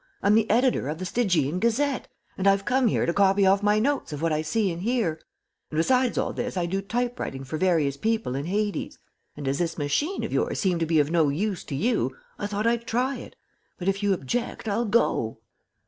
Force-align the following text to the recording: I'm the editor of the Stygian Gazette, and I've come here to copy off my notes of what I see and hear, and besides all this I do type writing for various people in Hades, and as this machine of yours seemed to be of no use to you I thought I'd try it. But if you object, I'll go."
I'm 0.23 0.33
the 0.33 0.49
editor 0.49 0.89
of 0.89 0.97
the 0.97 1.05
Stygian 1.05 1.59
Gazette, 1.59 2.07
and 2.35 2.47
I've 2.47 2.65
come 2.65 2.87
here 2.87 3.05
to 3.05 3.13
copy 3.13 3.45
off 3.45 3.61
my 3.61 3.77
notes 3.77 4.11
of 4.11 4.19
what 4.19 4.33
I 4.33 4.41
see 4.41 4.71
and 4.71 4.81
hear, 4.81 5.19
and 5.69 5.77
besides 5.77 6.17
all 6.17 6.33
this 6.33 6.57
I 6.57 6.65
do 6.65 6.81
type 6.81 7.19
writing 7.19 7.43
for 7.43 7.57
various 7.59 7.97
people 7.97 8.33
in 8.33 8.47
Hades, 8.47 8.97
and 9.37 9.47
as 9.47 9.59
this 9.59 9.77
machine 9.77 10.23
of 10.23 10.33
yours 10.33 10.59
seemed 10.59 10.79
to 10.79 10.87
be 10.87 10.99
of 10.99 11.11
no 11.11 11.29
use 11.29 11.63
to 11.65 11.75
you 11.75 12.17
I 12.39 12.47
thought 12.47 12.65
I'd 12.65 12.87
try 12.87 13.17
it. 13.17 13.35
But 13.77 13.87
if 13.87 14.01
you 14.01 14.11
object, 14.11 14.67
I'll 14.67 14.85
go." 14.85 15.37